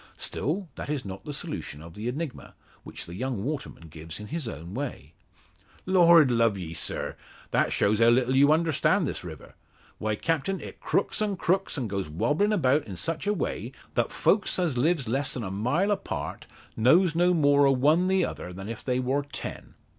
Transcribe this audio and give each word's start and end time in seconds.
Still, 0.17 0.67
that 0.77 0.89
is 0.89 1.05
not 1.05 1.25
the 1.25 1.31
solution 1.31 1.79
of 1.83 1.93
the 1.93 2.07
enigma, 2.07 2.55
which 2.83 3.05
the 3.05 3.13
young 3.13 3.43
waterman 3.43 3.87
gives 3.87 4.19
in 4.19 4.25
his 4.29 4.47
own 4.47 4.73
way, 4.73 5.13
"Lord 5.85 6.31
love 6.31 6.57
ye, 6.57 6.73
sir! 6.73 7.15
That 7.51 7.71
shows 7.71 7.99
how 7.99 8.07
little 8.09 8.35
you 8.35 8.51
understand 8.51 9.05
this 9.05 9.23
river. 9.23 9.53
Why, 9.99 10.15
captain; 10.15 10.59
it 10.59 10.79
crooks 10.79 11.21
an' 11.21 11.37
crooks, 11.37 11.77
and 11.77 11.87
goes 11.87 12.09
wobblin' 12.09 12.51
about 12.51 12.87
in 12.87 12.95
such 12.95 13.27
a 13.27 13.33
way, 13.35 13.73
that 13.93 14.11
folks 14.11 14.57
as 14.57 14.75
lives 14.75 15.07
less'n 15.07 15.43
a 15.43 15.51
mile 15.51 15.91
apart 15.91 16.47
knows 16.75 17.13
no 17.13 17.31
more 17.35 17.67
o' 17.67 17.71
one 17.71 18.07
the 18.07 18.25
other 18.25 18.51
than 18.51 18.67
if 18.67 18.83
they 18.83 18.99
wor 18.99 19.21
ten. 19.31 19.75